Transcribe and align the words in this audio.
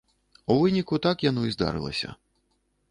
У 0.53 0.55
выніку 0.61 0.95
так 1.05 1.17
яно 1.29 1.41
і 1.49 1.55
здарылася. 1.59 2.09